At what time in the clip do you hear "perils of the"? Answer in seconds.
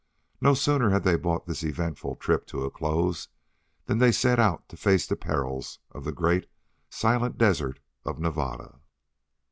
5.15-6.11